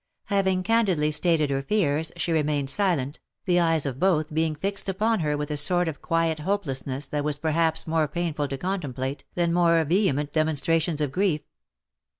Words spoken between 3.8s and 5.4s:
of both being fixed upon her